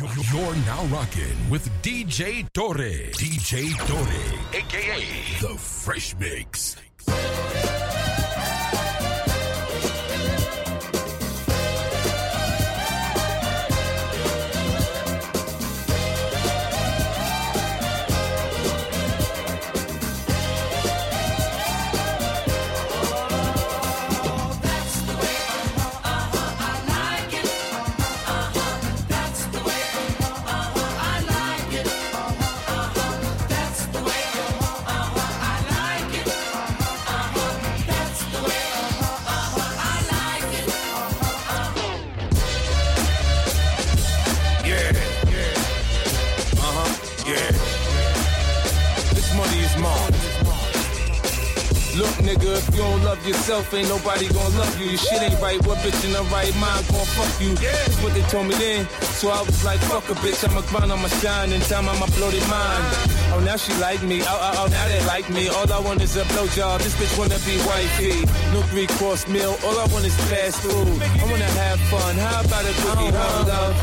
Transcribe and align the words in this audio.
You're 0.00 0.56
now 0.64 0.82
rocking 0.86 1.50
with 1.50 1.68
DJ 1.82 2.50
Torre. 2.54 3.12
DJ 3.12 3.76
Torre, 3.86 4.58
aka 4.58 5.04
The 5.42 5.58
Fresh 5.58 6.16
Mix. 6.16 6.76
If 52.60 52.74
you 52.74 52.82
don't 52.82 53.02
love 53.04 53.20
yourself, 53.26 53.72
ain't 53.72 53.88
nobody 53.88 54.28
gonna 54.28 54.58
love 54.58 54.74
you. 54.78 54.92
Your 54.92 54.98
shit 54.98 55.22
ain't 55.22 55.40
right. 55.40 55.60
What 55.66 55.78
bitch 55.78 56.04
in 56.04 56.12
the 56.12 56.22
right 56.28 56.54
mind 56.56 56.86
gonna 56.88 57.08
fuck 57.16 57.32
you? 57.40 57.54
That's 57.56 57.96
what 58.02 58.12
they 58.12 58.22
told 58.32 58.48
me 58.48 58.54
then. 58.54 58.86
So 59.16 59.30
I 59.30 59.40
was 59.42 59.64
like, 59.64 59.80
fuck 59.88 60.08
a 60.10 60.14
bitch, 60.20 60.40
I'ma 60.46 60.62
grind, 60.68 60.92
I'ma 60.92 61.08
shine, 61.20 61.52
and 61.52 61.62
time 61.64 61.88
I'ma 61.88 62.06
blow 62.16 62.30
their 62.30 62.46
mind. 62.48 62.84
Oh, 63.32 63.40
now 63.40 63.56
she 63.56 63.72
like 63.80 64.02
me. 64.02 64.20
Oh, 64.22 64.28
oh, 64.28 64.64
oh, 64.64 64.68
now 64.68 64.86
they 64.88 65.02
like 65.06 65.28
me. 65.30 65.48
All 65.48 65.70
I 65.72 65.80
want 65.80 66.02
is 66.02 66.16
a 66.16 66.24
blowjob. 66.32 66.82
This 66.82 66.94
bitch 66.96 67.14
wanna 67.18 67.38
be 67.48 67.56
wifey. 67.64 68.24
No 68.52 68.62
three 68.70 68.88
course 68.98 69.26
meal. 69.28 69.56
All 69.64 69.78
I 69.78 69.86
want 69.92 70.04
is 70.04 70.16
fast 70.28 70.60
food. 70.60 71.00
I 71.02 71.24
wanna 71.30 71.50
have 71.64 71.80
fun. 71.92 72.16
How 72.16 72.40
about 72.44 72.64
a 72.64 72.74
cookie? 72.84 73.10
Uh-huh. 73.10 73.44
How 73.44 73.48
love 73.48 73.76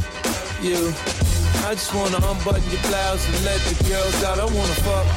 you? 0.61 0.93
I 1.65 1.73
just 1.73 1.93
wanna 1.93 2.17
unbutton 2.17 2.63
your 2.71 2.81
blouse 2.87 3.23
and 3.27 3.37
let 3.45 3.59
the 3.67 3.75
girls 3.89 4.23
out. 4.23 4.39
I 4.39 4.45
wanna 4.45 4.77
fuck 4.85 5.07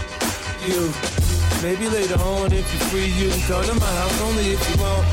you. 0.67 1.30
Maybe 1.63 1.91
later 1.91 2.19
on, 2.23 2.53
if 2.53 2.73
you're 2.73 2.89
free, 2.89 3.05
you 3.05 3.29
can 3.29 3.41
come 3.43 3.63
to 3.65 3.75
my 3.75 3.85
house 3.85 4.21
only 4.23 4.53
if 4.53 4.71
you 4.71 4.83
want 4.83 5.07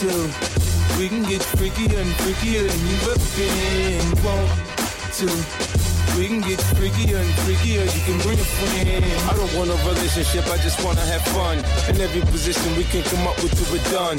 to. 0.00 0.98
We 0.98 1.08
can 1.08 1.22
get 1.22 1.40
freakier 1.40 1.98
and 1.98 2.10
freakier 2.20 2.68
than 2.68 2.80
you've 2.86 3.08
ever 3.08 3.28
been. 3.36 4.22
Want 4.22 5.80
to. 5.84 5.89
We 6.16 6.26
can 6.26 6.40
get 6.40 6.58
freakier 6.76 7.20
and 7.20 7.32
freakier. 7.46 7.84
You 7.84 8.02
can 8.04 8.18
bring 8.26 8.38
a 8.38 8.48
friend. 8.58 9.04
I 9.30 9.32
don't 9.36 9.52
want 9.54 9.70
a 9.70 9.78
relationship. 9.88 10.46
I 10.48 10.58
just 10.58 10.82
wanna 10.84 11.00
have 11.00 11.22
fun. 11.36 11.58
In 11.88 12.00
every 12.00 12.22
position 12.22 12.76
we 12.76 12.84
can 12.84 13.02
come 13.04 13.26
up 13.26 13.36
with 13.42 13.54
to 13.54 13.64
it 13.76 13.84
done. 13.92 14.18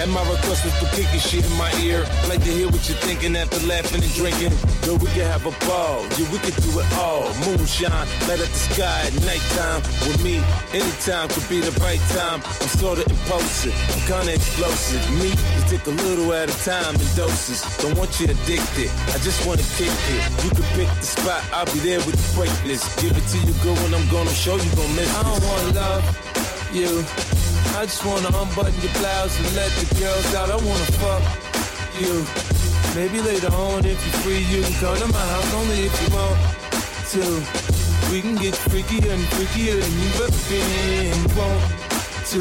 And 0.00 0.10
my 0.12 0.22
request 0.30 0.64
was 0.64 0.74
for 0.78 0.88
kicking 0.94 1.20
shit 1.20 1.44
in 1.44 1.54
my 1.56 1.70
ear. 1.82 2.06
Like 2.28 2.42
to 2.44 2.50
hear 2.50 2.66
what 2.66 2.82
you're 2.88 2.98
thinking 3.06 3.36
after 3.36 3.58
laughing 3.66 4.02
and 4.02 4.14
drinking. 4.14 4.52
Yo, 4.84 4.96
we 4.96 5.06
can 5.14 5.26
have 5.26 5.46
a 5.46 5.54
ball. 5.66 6.02
Yeah, 6.18 6.26
we 6.32 6.38
can 6.38 6.54
do 6.62 6.70
it 6.80 6.88
all. 6.98 7.30
Moonshine, 7.44 8.06
light 8.26 8.42
up 8.42 8.50
the 8.50 8.62
sky 8.74 8.98
at 9.06 9.14
nighttime. 9.22 9.82
With 10.06 10.22
me, 10.22 10.42
anytime 10.74 11.28
could 11.28 11.48
be 11.48 11.60
the 11.60 11.74
right 11.80 12.02
time. 12.18 12.42
I'm 12.42 12.70
sorta 12.78 13.02
impulsive. 13.08 13.74
I'm 13.94 14.02
kinda 14.10 14.34
explosive. 14.34 15.02
Me, 15.18 15.30
you 15.30 15.62
take 15.70 15.86
a 15.86 15.94
little 16.04 16.32
at 16.32 16.50
a 16.50 16.56
time 16.64 16.94
in 16.94 17.08
doses. 17.16 17.62
Don't 17.78 17.96
want 17.96 18.10
you 18.18 18.26
addicted. 18.26 18.90
I 19.14 19.18
just 19.22 19.46
wanna 19.46 19.62
kick 19.78 19.92
it. 20.14 20.22
You 20.44 20.50
can 20.50 20.66
pick 20.76 20.90
the 20.98 21.06
spot. 21.06 21.27
I'll 21.28 21.66
be 21.66 21.80
there 21.80 22.00
with 22.08 22.16
the 22.16 22.28
breakless. 22.32 22.80
Give 23.02 23.12
it 23.12 23.26
to 23.32 23.38
you 23.44 23.52
good 23.60 23.76
when 23.84 23.92
I'm 23.92 24.08
gonna 24.08 24.32
show 24.32 24.56
you 24.56 24.70
gon' 24.72 24.96
miss 24.96 25.12
I 25.12 25.22
don't 25.22 25.44
wanna 25.44 25.72
love 25.76 26.04
you. 26.72 27.04
I 27.76 27.84
just 27.84 28.04
wanna 28.04 28.32
unbutton 28.32 28.72
your 28.80 28.92
blouse 28.96 29.36
and 29.36 29.48
let 29.54 29.68
the 29.76 29.86
girls 30.00 30.34
out. 30.34 30.48
I 30.48 30.56
wanna 30.56 30.88
fuck 30.96 31.22
you. 32.00 32.24
Maybe 32.96 33.20
later 33.20 33.52
on, 33.52 33.84
if 33.84 34.00
you're 34.00 34.20
free, 34.24 34.42
you 34.48 34.62
can 34.64 34.72
come 34.80 34.96
to 34.96 35.08
my 35.12 35.20
house 35.20 35.52
only 35.54 35.84
if 35.84 35.94
you 36.00 36.08
want 36.16 36.38
to. 37.12 37.24
We 38.10 38.20
can 38.24 38.36
get 38.36 38.54
freakier 38.72 39.12
and 39.12 39.24
freakier 39.36 39.76
than 39.76 39.92
you've 40.00 40.24
ever 40.24 40.42
been. 40.48 41.12
Want 41.36 41.60
to. 42.32 42.40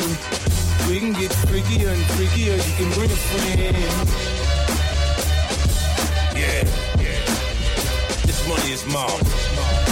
We 0.88 1.00
can 1.00 1.12
get 1.12 1.32
freakier 1.52 1.92
and 1.92 2.04
freakier. 2.16 2.56
You 2.56 2.74
can 2.80 2.90
bring 2.96 3.12
a 3.12 3.20
friend. 3.20 4.37
This 8.78 8.94
money 8.94 9.12
is 9.12 9.24
mine. 9.58 9.88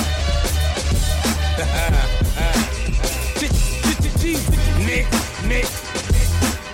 Nick, 4.85 5.07
Nick. 5.47 5.65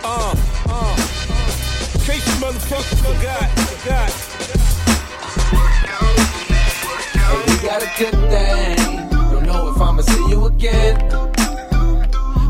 Uh, 0.03 0.35
uh. 0.67 0.95
Case 2.03 2.27
you 2.27 2.35
motherfuckers 2.43 2.99
forgot, 2.99 3.47
forgot. 3.63 4.11
Hey, 7.15 7.39
we 7.47 7.55
got 7.65 7.81
a 7.81 7.89
good 7.97 8.17
thing. 8.29 9.09
Don't 9.31 9.45
know 9.45 9.69
if 9.73 9.79
I'ma 9.79 10.01
see 10.01 10.27
you 10.27 10.47
again. 10.47 10.97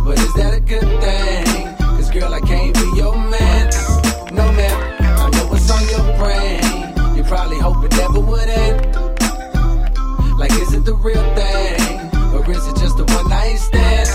But 0.03 0.17
is 0.17 0.33
that 0.33 0.55
a 0.55 0.59
good 0.59 0.89
thing? 1.01 1.77
Cause 1.77 2.09
girl, 2.09 2.33
I 2.33 2.39
can't 2.39 2.73
be 2.73 2.93
your 2.95 3.15
man. 3.15 3.69
No 4.33 4.51
man, 4.53 5.03
I 5.19 5.29
know 5.29 5.45
what's 5.51 5.69
on 5.69 5.87
your 5.87 6.17
brain. 6.17 7.15
You 7.15 7.23
probably 7.25 7.59
hope 7.59 7.85
it 7.85 7.91
never 7.95 8.21
would 8.21 8.49
end. 8.49 8.80
It 10.81 10.85
the 10.85 10.95
real 10.95 11.35
thing? 11.35 12.09
Or 12.33 12.49
is 12.49 12.65
it 12.65 12.75
just 12.77 12.97
a 12.97 13.03
one 13.13 13.29
night 13.29 13.57
stand? 13.57 14.09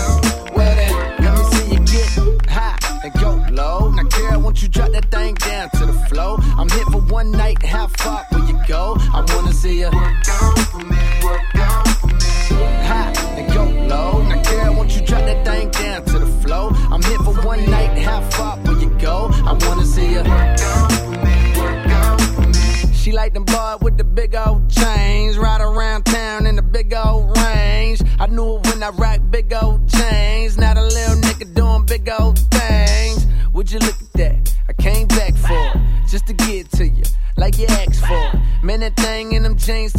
Well 0.53 0.75
then, 0.75 1.23
let 1.23 1.33
me 1.37 1.43
see 1.51 1.73
you 1.73 1.79
get 1.79 2.49
high 2.49 2.77
and 3.05 3.13
go 3.21 3.41
low. 3.53 3.89
Now, 3.91 4.03
girl, 4.03 4.41
won't 4.41 4.61
you 4.61 4.67
drop 4.67 4.91
that 4.91 5.09
thing 5.09 5.35
down 5.35 5.69
to 5.69 5.85
the 5.85 5.93
floor? 6.09 6.39
I'm 6.57 6.67
here 6.69 6.85
for 6.91 6.99
one 6.99 7.31
night, 7.31 7.63
how 7.63 7.87
far 7.87 8.25
will 8.33 8.45
you 8.49 8.59
go? 8.67 8.97
I 8.99 9.23
wanna 9.33 9.53
see 9.53 9.79
you. 9.79 10.46
Big 29.41 29.53
old 29.53 29.87
chains. 29.87 30.57
Now 30.57 30.73
the 30.73 30.81
little 30.81 31.15
nigga 31.21 31.53
doing 31.53 31.85
big 31.85 32.09
old 32.19 32.39
things. 32.49 33.27
Would 33.53 33.71
you 33.71 33.77
look 33.79 33.99
at 34.01 34.13
that? 34.13 34.55
I 34.67 34.73
came 34.73 35.07
back 35.07 35.35
for 35.35 35.53
it, 35.53 36.09
just 36.09 36.25
to 36.27 36.33
get 36.33 36.71
to 36.71 36.87
you, 36.87 37.03
like 37.37 37.59
you 37.59 37.67
asked 37.67 38.03
for. 38.03 38.17
it. 38.17 38.63
Man, 38.63 38.79
that 38.79 38.95
thing 38.95 39.33
in 39.33 39.43
them 39.43 39.55
jeans 39.55 39.93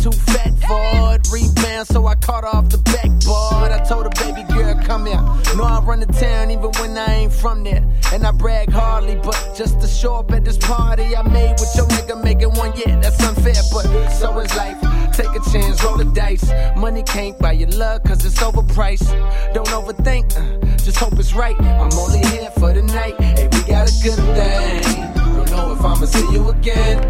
Know 5.58 5.64
I 5.64 5.80
run 5.80 5.98
the 5.98 6.06
town 6.06 6.52
even 6.52 6.70
when 6.78 6.96
I 6.96 7.14
ain't 7.14 7.32
from 7.32 7.64
there. 7.64 7.84
And 8.12 8.24
I 8.24 8.30
brag 8.30 8.70
hardly, 8.70 9.16
but 9.16 9.34
just 9.56 9.80
to 9.80 9.88
show 9.88 10.14
up 10.14 10.30
at 10.30 10.44
this 10.44 10.56
party 10.56 11.16
I 11.16 11.22
made 11.22 11.56
with 11.58 11.74
your 11.74 11.86
nigga 11.88 12.22
making 12.22 12.50
one, 12.50 12.72
yeah, 12.76 13.00
that's 13.00 13.20
unfair, 13.24 13.60
but 13.72 14.08
so 14.10 14.38
is 14.38 14.54
life. 14.54 14.80
Take 15.14 15.34
a 15.34 15.50
chance, 15.50 15.82
roll 15.82 15.96
the 15.96 16.04
dice. 16.04 16.48
Money 16.76 17.02
can't 17.02 17.36
buy 17.40 17.52
your 17.52 17.70
love, 17.70 18.04
cause 18.04 18.24
it's 18.24 18.38
overpriced. 18.38 19.10
Don't 19.52 19.66
overthink, 19.70 20.30
uh, 20.38 20.76
just 20.76 20.96
hope 20.96 21.18
it's 21.18 21.34
right. 21.34 21.60
I'm 21.60 21.92
only 21.98 22.20
here 22.28 22.52
for 22.52 22.72
the 22.72 22.82
night. 22.82 23.20
Hey, 23.20 23.48
we 23.50 23.60
got 23.62 23.90
a 23.90 23.94
good 24.00 24.22
thing. 24.38 25.12
Don't 25.34 25.50
know 25.50 25.72
if 25.72 25.80
I'ma 25.84 26.06
see 26.06 26.32
you 26.32 26.50
again. 26.50 27.02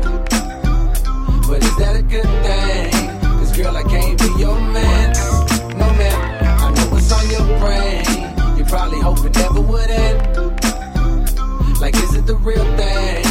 But 1.47 1.63
is 1.63 1.77
that 1.77 1.97
a 1.97 2.03
good 2.03 2.25
thing? 2.25 3.21
Cause 3.21 3.55
girl, 3.55 3.77
I 3.77 3.83
can't 3.83 4.19
be 4.19 4.41
your 4.41 4.59
man. 4.59 4.78
Probably 8.69 9.01
hope 9.01 9.25
it 9.25 9.35
never 9.35 9.61
would 9.61 9.91
end. 9.91 10.37
Like, 11.81 11.95
is 11.97 12.15
it 12.15 12.27
the 12.27 12.37
real 12.37 12.65
thing? 12.77 13.25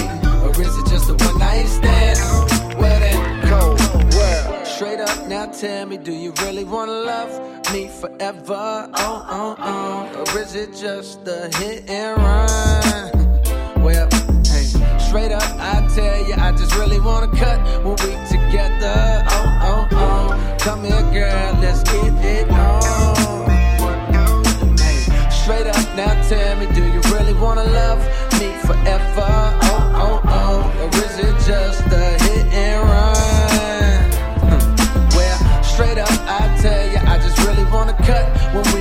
Or 0.43 0.49
is 0.51 0.77
it 0.77 0.87
just 0.87 1.09
a 1.09 1.13
one 1.13 1.37
night 1.37 1.67
stand? 1.67 2.19
Well 2.79 2.99
then, 2.99 3.49
cold 3.49 3.79
world. 4.13 4.67
Straight 4.67 4.99
up 4.99 5.27
now 5.27 5.45
tell 5.47 5.85
me, 5.85 5.97
do 5.97 6.11
you 6.11 6.33
really 6.41 6.63
wanna 6.63 6.91
love 6.91 7.31
me 7.71 7.87
forever? 7.87 8.89
Oh, 8.95 9.25
oh, 9.29 9.55
oh. 9.59 10.33
Or 10.33 10.39
is 10.39 10.55
it 10.55 10.75
just 10.75 11.27
a 11.27 11.49
hit 11.57 11.89
and 11.89 12.17
run? 12.17 13.83
Well, 13.83 14.09
hey, 14.43 14.65
straight 14.97 15.31
up 15.31 15.43
I 15.59 15.87
tell 15.93 16.27
you, 16.27 16.33
I 16.37 16.51
just 16.51 16.75
really 16.75 16.99
wanna 16.99 17.31
cut 17.37 17.59
when 17.83 17.95
we 18.03 18.15
together. 18.27 19.23
Oh, 19.29 19.59
oh, 19.61 19.87
oh. 19.91 20.57
Come 20.59 20.83
here, 20.83 21.01
girl, 21.13 21.59
let's 21.61 21.83
get 21.83 22.25
it 22.25 22.49
on 22.49 22.96
straight 25.47 25.67
up. 25.67 25.95
Now 25.95 26.11
tell 26.27 26.57
me 26.57 26.65
do 26.75 26.83
you 26.83 26.99
really 27.15 27.33
wanna 27.33 27.63
love 27.63 27.99
me 28.33 28.51
forever? 28.67 29.31
Oh 29.71 29.93
oh 30.03 30.21
oh. 30.25 30.83
Or 30.83 30.89
is 31.05 31.17
it 31.19 31.35
just 31.47 31.87
a 31.87 32.05
hit 32.23 32.47
and 32.51 32.83
run? 32.91 34.11
Hmm. 34.43 35.15
Well 35.15 35.63
straight 35.63 35.99
up 35.99 36.09
i 36.27 36.57
tell 36.61 36.83
you 36.91 36.97
i 37.13 37.17
just 37.17 37.37
really 37.47 37.63
wanna 37.71 37.93
cut 38.03 38.25
when 38.53 38.65
we 38.73 38.76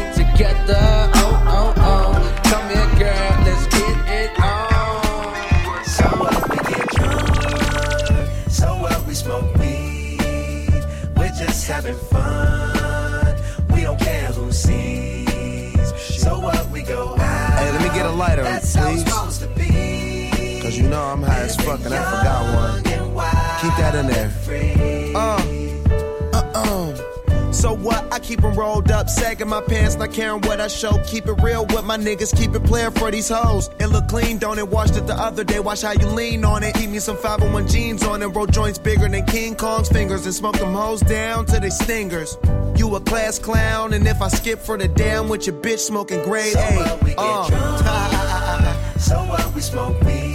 I'm 21.58 21.64
high 21.64 21.75
as 21.75 21.81
fuck 21.81 21.85
and 21.85 21.94
I 21.94 22.03
forgot 22.11 22.55
one. 22.55 22.82
Keep 23.61 23.76
that 23.79 23.94
in 23.94 24.06
there. 24.06 25.17
Uh, 25.17 25.41
uh-uh. 26.32 27.53
So 27.53 27.75
what? 27.75 28.12
I 28.12 28.19
keep 28.19 28.37
keep 28.37 28.44
'em 28.44 28.55
rolled 28.55 28.91
up, 28.91 29.08
sagging 29.08 29.49
my 29.49 29.62
pants, 29.62 29.97
not 29.97 30.12
caring 30.12 30.43
what 30.43 30.61
I 30.61 30.69
show. 30.69 30.99
Keep 31.06 31.26
it 31.29 31.43
real 31.43 31.64
with 31.67 31.85
my 31.85 31.97
niggas, 31.97 32.37
keep 32.37 32.55
it 32.55 32.64
playing 32.64 32.91
for 32.93 33.11
these 33.11 33.29
hoes. 33.29 33.70
It 33.79 33.87
look 33.87 34.08
clean, 34.08 34.38
don't 34.38 34.58
it? 34.58 34.69
Washed 34.69 34.97
it 34.97 35.06
the 35.06 35.14
other 35.14 35.44
day, 35.44 35.61
watch 35.61 35.82
how 35.82 35.93
you 35.93 36.06
lean 36.08 36.44
on 36.44 36.62
it. 36.62 36.75
Keep 36.75 36.91
me 36.91 36.99
some 36.99 37.17
501 37.17 37.67
jeans 37.69 38.02
on 38.02 38.23
and 38.23 38.35
roll 38.37 38.47
joints 38.47 38.79
bigger 38.79 39.09
than 39.09 39.25
King 39.25 39.55
Kong's 39.55 39.88
fingers 39.88 40.26
and 40.26 40.35
smoke 40.35 40.59
them 40.59 40.75
hoes 40.75 41.00
down 41.00 41.47
to 41.47 41.61
they 41.61 41.70
stingers. 41.70 42.37
You 42.76 42.94
a 42.97 43.00
class 43.00 43.38
clown, 43.38 43.94
and 43.94 44.06
if 44.06 44.20
I 44.20 44.29
skip 44.29 44.59
for 44.59 44.76
the 44.76 44.88
damn 44.88 45.29
with 45.29 45.47
your 45.47 45.56
bitch 45.56 45.79
smoking 45.79 46.23
grade 46.25 46.52
So 46.52 46.61
A. 46.61 46.76
what 46.76 47.02
we 47.02 47.11
get 47.11 47.19
uh. 47.19 47.49
drunk. 47.49 49.00
So 49.00 49.17
what 49.17 49.55
we 49.55 49.61
smoke 49.62 49.99
weed. 50.02 50.25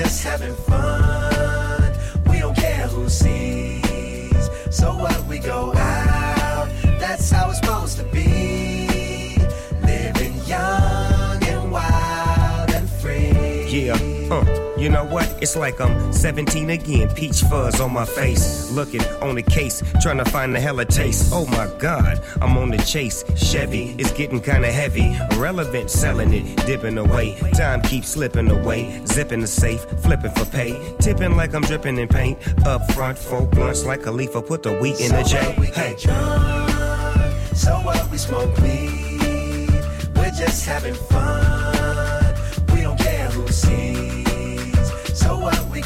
Just 0.00 0.24
having 0.24 0.54
fun. 0.54 1.92
We 2.30 2.38
don't 2.38 2.56
care 2.56 2.86
who 2.88 3.06
sees. 3.10 4.48
So 4.70 4.94
what 4.94 5.22
we 5.26 5.38
go 5.38 5.74
out. 5.74 6.70
That's 6.98 7.30
how 7.30 7.50
it's 7.50 7.58
supposed 7.58 7.98
to 7.98 8.04
be. 8.04 9.36
Living 9.82 10.34
young 10.46 11.44
and 11.44 11.70
wild 11.70 12.70
and 12.70 12.88
free. 12.88 13.66
Yeah, 13.68 13.98
uh, 14.30 14.74
you 14.78 14.88
know 14.88 15.04
what? 15.04 15.26
It's 15.42 15.56
like 15.56 15.80
I'm 15.80 16.12
17 16.12 16.70
again, 16.70 17.08
peach 17.14 17.40
fuzz 17.42 17.80
on 17.80 17.92
my 17.92 18.04
face. 18.04 18.70
Looking 18.70 19.02
on 19.20 19.34
the 19.34 19.42
case, 19.42 19.82
trying 20.00 20.18
to 20.18 20.24
find 20.24 20.54
the 20.54 20.60
hella 20.60 20.84
taste. 20.84 21.30
Oh 21.34 21.46
my 21.46 21.68
god, 21.78 22.20
I'm 22.40 22.56
on 22.56 22.70
the 22.70 22.78
chase. 22.78 23.24
Chevy, 23.36 23.94
it's 23.98 24.12
getting 24.12 24.40
kinda 24.40 24.70
heavy. 24.70 25.16
Relevant, 25.36 25.90
selling 25.90 26.32
it, 26.32 26.56
dipping 26.66 26.98
away. 26.98 27.36
Time 27.54 27.82
keeps 27.82 28.08
slipping 28.08 28.50
away. 28.50 29.02
Zipping 29.06 29.40
the 29.40 29.46
safe, 29.46 29.82
flipping 30.02 30.30
for 30.32 30.44
pay. 30.46 30.94
Tipping 31.00 31.36
like 31.36 31.54
I'm 31.54 31.62
dripping 31.62 31.98
in 31.98 32.08
paint. 32.08 32.38
Up 32.66 32.90
front, 32.92 33.18
four 33.18 33.46
blunts 33.46 33.84
like 33.84 34.06
a 34.06 34.10
leaf. 34.10 34.36
I 34.36 34.40
put 34.42 34.62
the 34.62 34.72
wheat 34.78 35.00
in 35.00 35.10
the 35.12 35.24
So 35.24 35.36
J. 35.38 35.54
we 35.58 35.66
Hey. 35.66 35.96
drunk. 35.98 37.56
So 37.56 37.72
what 37.80 38.10
we 38.10 38.16
smoke 38.18 38.56
weed. 38.58 39.70
We're 40.16 40.30
just 40.30 40.64
having 40.66 40.94
fun. 40.94 41.69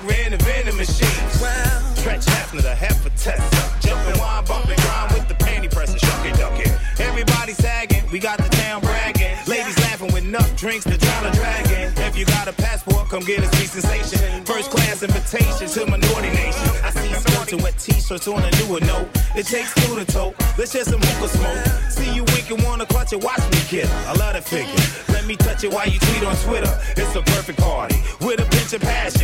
and 0.00 0.08
Viagra 0.08 0.24
and 0.24 0.34
the 0.34 0.44
venom 0.44 0.76
machines. 0.76 1.98
Stretch 1.98 2.24
Hefner, 2.26 2.62
the 2.62 2.74
heifer 2.74 3.10
tester. 3.10 3.88
Jumping 3.88 4.18
wine, 4.20 4.44
bumping 4.44 4.76
grind 4.76 5.12
with 5.12 5.28
the 5.28 5.34
panty 5.34 5.70
presser. 5.70 5.98
Shucking, 5.98 6.34
ducking. 6.34 6.72
Everybody 6.98 7.52
sagging, 7.52 8.04
we 8.10 8.18
got 8.18 8.38
the 8.38 8.48
town 8.48 8.80
bragging. 8.80 9.36
Ladies 9.46 9.78
laughing 9.80 10.12
with 10.12 10.24
enough 10.24 10.56
drinks 10.56 10.84
to 10.84 10.96
drown 10.96 11.26
a 11.26 11.32
dragon. 11.32 11.92
If 12.04 12.16
you 12.16 12.24
got 12.24 12.48
a 12.48 12.52
passport, 12.52 13.08
come 13.08 13.24
get 13.24 13.40
a 13.40 13.56
sweet 13.56 13.68
sensation. 13.68 14.44
First 14.44 14.70
class 14.70 15.02
invitation 15.02 15.68
to 15.68 15.86
minority 15.90 16.30
nation. 16.30 16.68
I 16.82 16.90
see 16.90 17.10
and 17.52 17.62
wet 17.62 17.76
t-shirts 17.78 18.28
on 18.28 18.42
a 18.42 18.50
newer 18.62 18.80
note. 18.80 19.08
It 19.34 19.46
takes 19.46 19.74
two 19.74 19.96
to 19.96 20.04
tote. 20.04 20.34
Let's 20.56 20.72
share 20.72 20.84
some 20.84 21.00
hookah 21.00 21.28
smoke. 21.28 21.90
See 21.90 22.14
you 22.14 22.24
winking, 22.24 22.62
wanna 22.64 22.86
clutch 22.86 23.12
it, 23.12 23.22
watch 23.22 23.40
me 23.50 23.58
kid. 23.66 23.88
I 24.06 24.14
love 24.14 24.34
the 24.34 24.42
figure. 24.42 24.74
Let 25.12 25.26
me 25.26 25.36
touch 25.36 25.64
it 25.64 25.72
while 25.72 25.88
you 25.88 25.98
tweet 25.98 26.24
on 26.24 26.36
Twitter. 26.36 26.72
It's 26.96 27.14
a 27.16 27.22
perfect 27.22 27.58
party 27.58 27.96
with 28.20 28.40
a 28.40 28.46
pinch 28.56 28.72
of 28.72 28.82
passion. 28.82 29.19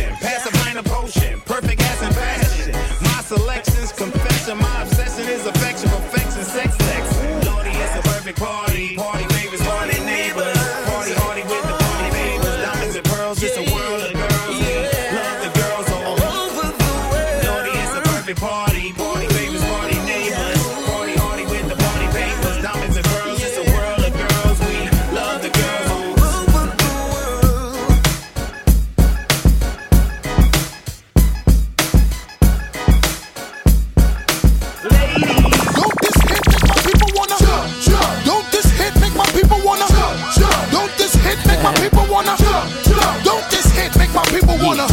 wanna? 44.67 44.87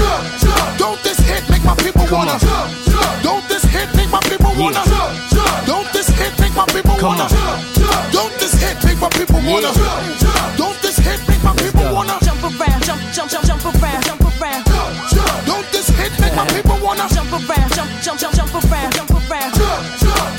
Don't 0.78 1.02
this 1.02 1.18
hit 1.18 1.42
make 1.50 1.64
my 1.64 1.74
people 1.74 2.06
Come 2.06 2.30
wanna? 2.30 2.38
Don't 3.26 3.42
this 3.50 3.64
hit 3.64 3.90
make 3.96 4.10
my 4.10 4.20
people 4.30 4.54
wanna? 4.54 4.82
Don't 5.66 5.88
this 5.92 6.08
hit 6.14 6.38
make 6.38 6.54
my 6.54 6.64
people 6.70 6.94
wanna? 7.02 7.26
Don't 8.14 8.34
this 8.38 8.54
hit 8.54 8.78
make 8.86 9.00
my 9.02 9.10
people 9.10 9.42
wanna? 9.42 9.74
Don't 10.54 10.78
this 10.78 10.96
hit 11.02 11.18
make 11.26 11.42
my 11.42 11.54
people 11.58 11.90
wanna? 11.90 12.14
Jump 12.22 12.44
around, 12.46 12.82
jump, 12.86 13.02
jump, 13.10 13.30
jump, 13.30 13.44
jump 13.46 13.66
around, 13.66 14.02
jump 14.06 14.22
around. 14.22 14.62
Don't 15.42 15.66
this 15.74 15.88
hit 15.90 16.12
make 16.22 16.34
my 16.38 16.46
people 16.54 16.78
wanna? 16.78 17.08
Jump 17.10 17.32
around, 17.34 17.70
jump, 17.74 17.90
jump, 17.98 18.18
jump, 18.20 18.34
jump 18.34 18.54
around, 18.54 18.94
jump 18.94 19.10
around. 19.10 19.52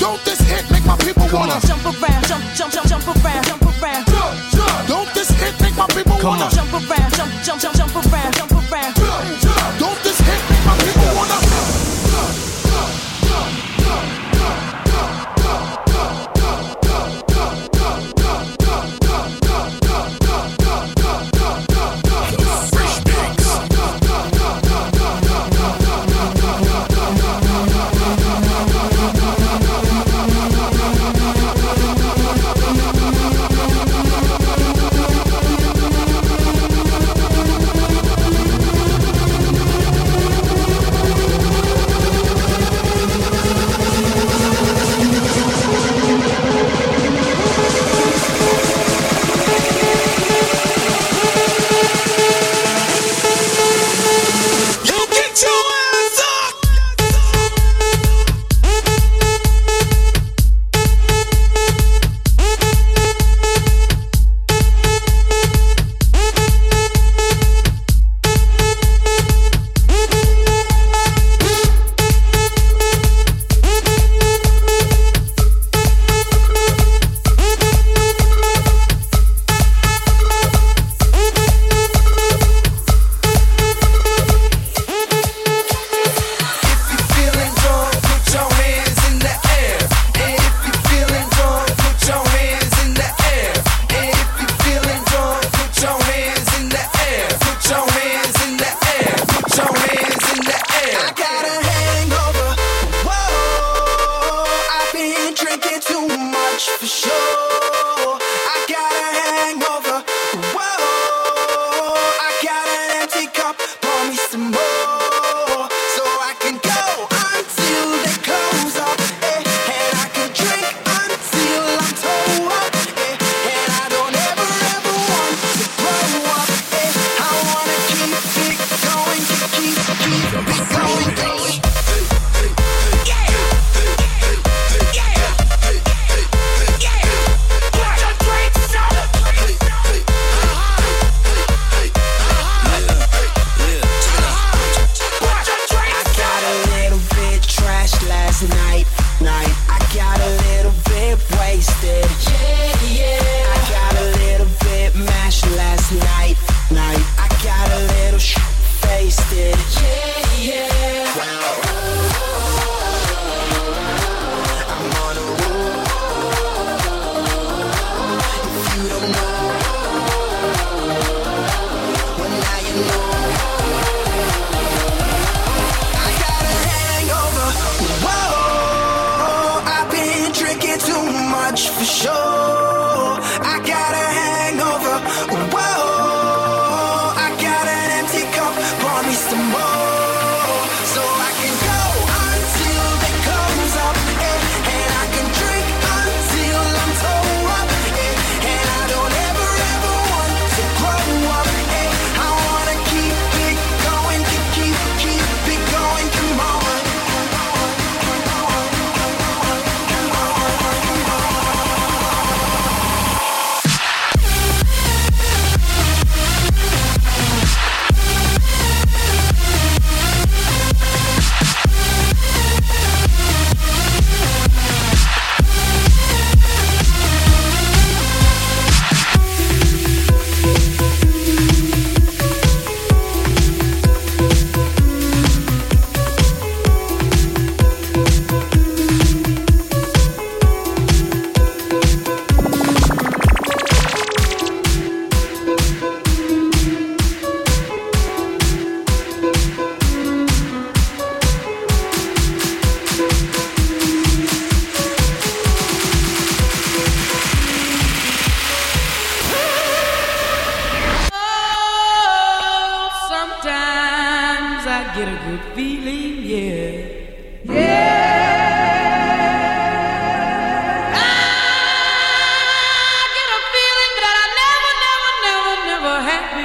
Don't 0.00 0.24
this 0.24 0.40
hit 0.48 0.64
make 0.72 0.86
my 0.86 0.96
people 0.96 1.28
wanna? 1.28 1.60
Jump 1.60 1.84
around, 1.84 2.24
jump, 2.24 2.42
jump, 2.56 2.72
jump, 2.72 2.88
jump 2.88 3.08
around, 3.12 3.44
jump 3.44 3.82
around. 3.82 4.04
Don't 4.88 5.12
this 5.12 5.28
hit 5.28 5.60
make 5.60 5.76
my 5.76 5.86
people 5.92 6.16
wanna? 6.24 6.48
Jump 6.48 6.72
around, 6.72 7.12
jump, 7.12 7.32
jump, 7.44 7.60
jump, 7.60 7.76
jump 7.76 8.12
around. 8.12 8.45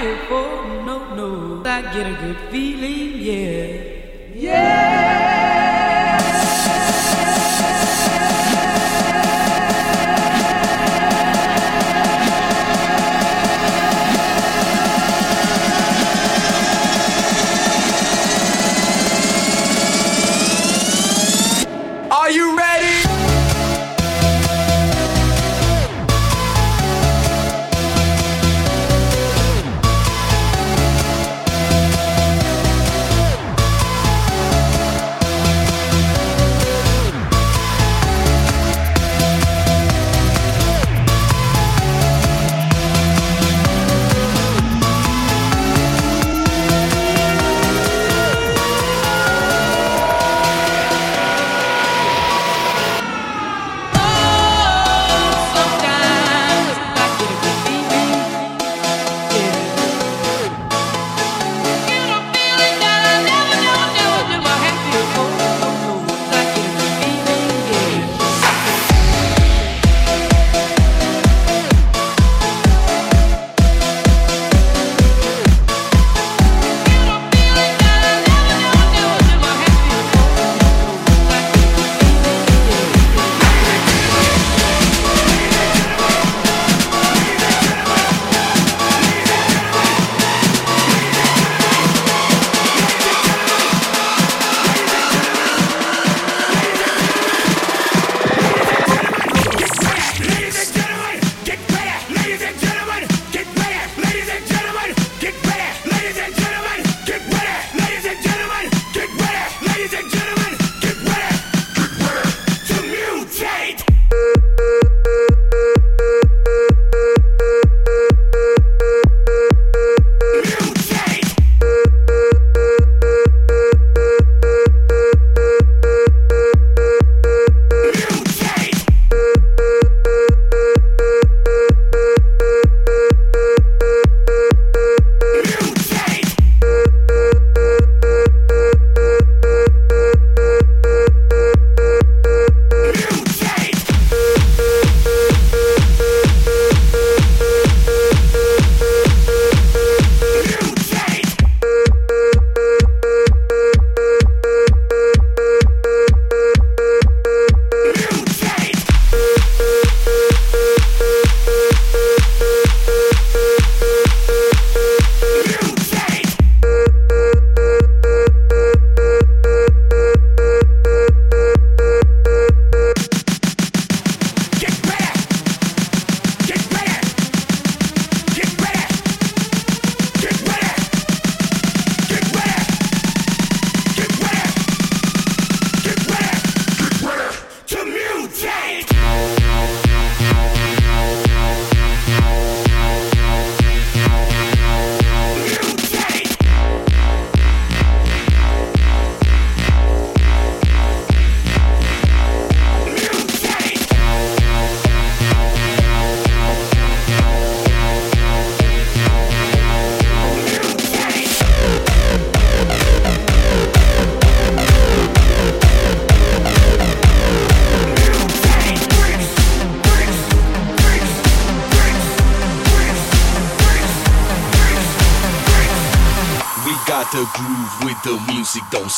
Oh 0.04 0.82
no, 0.84 1.14
no. 1.16 1.62
I 1.64 1.82
get 1.94 2.08
a 2.08 2.16
good 2.26 2.38
feeling, 2.50 3.22
yeah. 3.22 3.84
Yeah! 4.34 5.01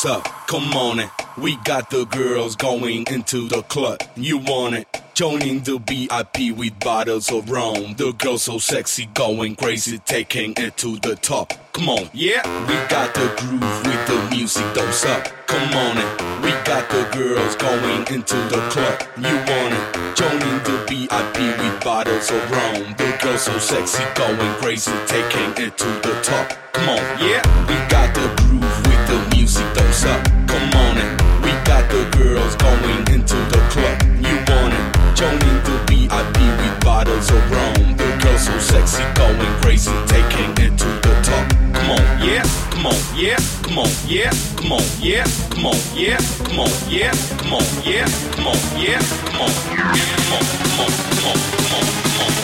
Don't. 0.04 0.24
Come 0.46 0.74
on 0.74 1.00
it. 1.00 1.08
We 1.38 1.56
got 1.64 1.88
the 1.88 2.04
girls 2.04 2.56
going 2.56 3.04
into 3.10 3.48
the 3.48 3.62
club. 3.62 4.00
You 4.14 4.36
want 4.36 4.74
it? 4.74 5.02
Joining 5.14 5.60
the 5.60 5.78
VIP 5.78 6.54
with 6.56 6.78
bottles 6.78 7.32
of 7.32 7.48
rum. 7.48 7.94
The 7.94 8.12
girls 8.12 8.42
so 8.42 8.58
sexy, 8.58 9.06
going 9.14 9.56
crazy, 9.56 9.98
taking 9.98 10.52
it 10.58 10.76
to 10.76 10.98
the 10.98 11.16
top. 11.16 11.54
Come 11.72 11.88
on, 11.88 12.10
yeah. 12.12 12.42
We 12.68 12.74
got 12.88 13.14
the 13.14 13.32
groove 13.38 13.86
with 13.86 14.06
the 14.06 14.28
music, 14.30 14.66
don't 14.74 14.92
suck. 14.92 15.32
Come 15.46 15.72
on 15.72 15.96
it. 15.96 16.10
We 16.44 16.50
got 16.64 16.88
the 16.90 17.08
girls 17.16 17.56
going 17.56 18.06
into 18.14 18.36
the 18.52 18.60
club. 18.70 19.00
You 19.16 19.34
want 19.48 19.72
it? 19.78 20.16
Joining 20.20 20.58
the 20.68 20.76
VIP 20.86 21.38
with 21.58 21.82
bottles 21.82 22.30
of 22.30 22.50
rum. 22.50 22.94
The 22.98 23.18
girls 23.22 23.42
so 23.42 23.58
sexy, 23.58 24.04
going 24.14 24.52
crazy, 24.60 24.92
taking 25.06 25.64
it 25.64 25.78
to 25.78 25.86
the 26.04 26.20
top. 26.22 26.52
Come 26.74 26.90
on, 26.90 27.02
yeah. 27.24 27.40
We 27.68 27.76
got 27.88 28.14
the 28.14 28.26
groove 28.42 28.76
with 28.86 29.08
the 29.08 29.33
music, 29.44 29.74
don't 29.74 29.92
suck. 29.92 30.24
Come 30.48 30.72
on 30.84 30.96
it. 30.96 31.10
We 31.44 31.50
got 31.68 31.84
the 31.92 32.02
girls 32.16 32.56
going 32.56 33.04
into 33.12 33.36
the 33.52 33.60
club. 33.72 33.96
You 34.24 34.34
want 34.48 34.72
it? 34.72 34.86
Joining 35.20 35.58
the 35.68 35.76
VIP 35.88 36.36
with 36.60 36.76
bottles 36.82 37.28
of 37.28 37.42
rum. 37.52 37.94
The 38.00 38.08
girls 38.22 38.46
so 38.46 38.58
sexy, 38.58 39.04
going 39.14 39.52
crazy, 39.60 39.92
taking 40.06 40.52
it 40.64 40.72
to 40.80 40.88
the 41.04 41.12
top. 41.28 41.44
Come 41.76 41.90
on, 41.96 42.04
yeah, 42.26 42.44
come 42.72 42.86
on, 42.86 42.98
yeah, 43.14 43.38
come 43.62 43.78
on, 43.84 43.90
yeah, 44.08 44.32
come 44.56 44.72
on, 44.72 44.84
yeah, 45.00 45.26
come 45.52 45.66
on, 45.66 45.78
yeah, 45.94 46.20
come 46.46 46.60
on, 46.64 46.72
yeah, 46.88 47.12
come 47.36 47.52
on, 47.52 47.64
yeah, 47.84 48.06
come 48.32 48.46
on, 48.48 48.58
yeah, 48.80 49.00
come 49.28 49.40
on, 49.44 49.52
come 49.68 49.84
on, 49.84 50.00
come 50.00 50.32
on, 50.34 50.44
come 50.64 50.80
on, 50.80 50.96
come 51.12 51.74
on, 51.74 51.86
come 52.02 52.38
on. 52.38 52.43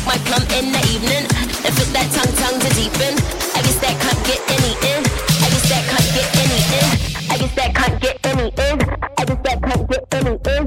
lick 0.00 0.06
my 0.06 0.18
plum 0.24 0.42
in 0.58 0.72
the 0.72 0.80
evening 0.92 1.24
and 1.64 1.72
flip 1.74 1.88
that 1.92 2.08
tongue 2.14 2.34
tongue 2.36 2.60
to 2.60 2.68
deepen. 2.74 3.14
I 3.54 3.62
guess 3.62 3.78
that 3.80 3.96
cunt 4.00 4.20
get 4.26 4.40
any 4.48 4.72
in. 4.92 5.04
I 5.04 5.48
guess 5.50 5.68
that 5.68 5.84
cunt 5.88 6.06
get 6.14 6.28
any 6.36 6.60
in. 6.70 6.90
I 7.30 7.38
guess 7.38 7.54
that 7.54 7.74
cunt 7.74 8.00
get 8.00 8.16
any 8.26 8.48
in. 8.48 8.76
I 9.18 9.24
guess 9.24 9.40
that 9.44 9.60
cunt 9.60 9.88
get 9.88 10.06
any 10.14 10.32
in. 10.32 10.60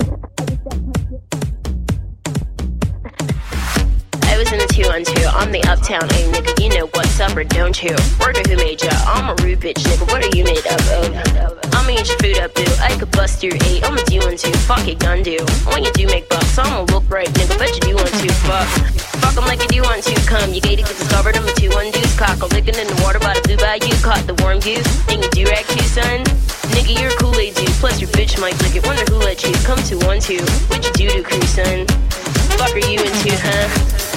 I 4.23 4.37
was 4.37 4.51
in 4.51 4.59
the 4.59 4.67
two 4.67 4.87
one 4.87 5.03
two. 5.03 5.27
I'm 5.27 5.51
the 5.51 5.63
uptown 5.63 6.03
A 6.03 6.31
nigga. 6.31 6.61
You 6.61 6.69
know 6.77 6.87
what's 6.93 7.19
up 7.19 7.35
or 7.35 7.43
don't 7.43 7.81
you? 7.81 7.95
Worker 8.19 8.41
who 8.49 8.57
made 8.57 8.81
ya? 8.83 8.91
I'm 9.05 9.29
a 9.29 9.35
rude 9.43 9.59
bitch 9.59 9.83
nigga. 9.83 10.11
What 10.11 10.23
are 10.23 10.37
you 10.37 10.43
made 10.43 10.65
up 10.67 10.81
of? 10.81 11.62
Bring 11.93 12.05
your 12.09 12.17
food 12.17 12.39
up, 12.41 12.55
boo. 12.57 12.65
I 12.81 12.97
could 12.97 13.11
bust 13.11 13.43
your 13.45 13.53
eight. 13.69 13.85
I'ma 13.85 14.01
do 14.09 14.17
one 14.25 14.33
two. 14.33 14.49
Fuck 14.65 14.89
it, 14.89 14.97
gun 14.97 15.21
do. 15.21 15.37
When 15.69 15.85
you 15.85 15.93
do 15.93 16.09
make 16.09 16.27
bucks, 16.27 16.57
I'ma 16.57 16.89
look 16.89 17.05
right, 17.05 17.29
nigga. 17.37 17.53
Bet 17.61 17.69
you 17.77 17.85
do 17.85 17.93
one 17.93 18.09
two. 18.17 18.33
Fuck. 18.49 18.65
Fuck 19.21 19.37
them 19.37 19.45
like 19.45 19.61
you 19.61 19.69
do 19.69 19.85
one 19.85 20.01
two. 20.01 20.17
Come, 20.25 20.57
you 20.57 20.61
gated 20.61 20.89
cause 20.89 20.97
discovered 20.97 21.37
I'm 21.37 21.45
a 21.45 21.53
two 21.53 21.69
one 21.69 21.93
deuce 21.93 22.17
cock. 22.17 22.41
I'm 22.41 22.49
licking 22.49 22.81
in 22.81 22.89
the 22.89 22.97
water 23.05 23.21
by 23.21 23.37
the 23.37 23.45
blue 23.45 23.61
bayou. 23.61 23.93
Caught 24.01 24.25
the 24.25 24.33
warm 24.41 24.57
goose. 24.65 24.89
And 25.05 25.21
you 25.21 25.29
do 25.37 25.45
rag 25.45 25.69
too, 25.69 25.85
son. 25.85 26.25
Nigga, 26.73 26.97
you're 26.97 27.13
a 27.13 27.17
Kool-Aid 27.21 27.53
dude. 27.53 27.69
Plus 27.77 28.01
your 28.01 28.09
bitch 28.17 28.41
might 28.41 28.57
lick 28.65 28.73
it. 28.73 28.81
Wonder 28.89 29.05
who 29.13 29.21
let 29.21 29.45
you 29.45 29.53
come 29.61 29.77
to 29.93 29.93
one 30.09 30.17
two. 30.17 30.41
What 30.73 30.81
you 30.81 30.93
do 30.97 31.05
to 31.13 31.21
crew, 31.21 31.45
son? 31.45 31.85
Fuck 32.57 32.73
are 32.73 32.81
you 32.89 33.05
into, 33.05 33.37
huh? 33.37 33.69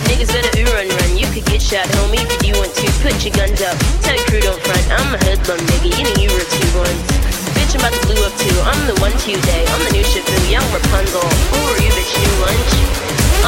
Niggas 0.08 0.32
better 0.32 0.48
ooh 0.64 0.72
run 0.72 0.88
run. 0.88 1.12
You 1.12 1.28
could 1.28 1.44
get 1.44 1.60
shot, 1.60 1.84
homie, 2.00 2.24
if 2.24 2.40
you 2.40 2.56
want 2.56 2.72
to. 2.72 2.88
Put 3.04 3.20
your 3.20 3.36
guns 3.36 3.60
up. 3.60 3.76
Tell 4.00 4.16
your 4.16 4.24
crew 4.32 4.40
don't 4.40 4.60
front. 4.64 4.84
I'm 4.96 5.12
a 5.12 5.18
hoodlum, 5.28 5.60
nigga. 5.60 5.92
You 5.92 6.04
know 6.08 6.16
you 6.24 6.32
were 6.32 6.48
two 6.48 6.70
ones 6.80 7.35
bitch, 7.56 7.72
I'm 7.74 7.80
about 7.80 7.96
to 7.96 8.06
blue 8.06 8.22
up 8.24 8.34
too. 8.36 8.56
I'm 8.68 8.80
the 8.86 8.96
one 9.00 9.12
Tuesday. 9.16 9.64
I'm 9.66 9.82
the 9.84 9.92
new 9.96 10.04
Shifu, 10.04 10.36
young 10.50 10.66
Rapunzel. 10.72 11.24
Who 11.24 11.58
are 11.72 11.80
you, 11.80 11.90
bitch? 11.96 12.12
New 12.20 12.34
lunch? 12.44 12.72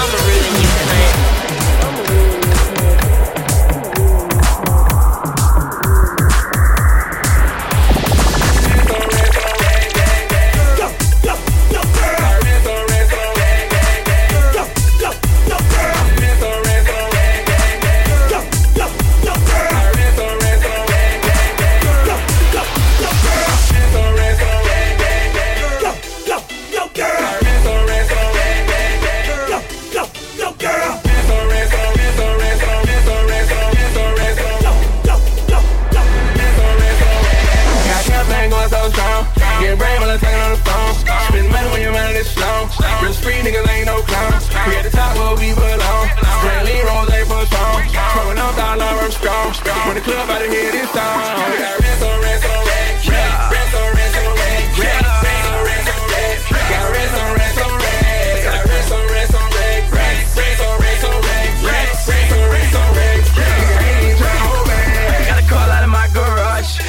I'ma 0.00 0.18
ruin 0.24 0.54
you, 0.62 0.70
cunt. 0.88 1.14
I'ma 1.84 2.02
ruin 2.08 2.27